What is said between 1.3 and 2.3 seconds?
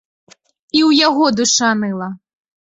душа ныла.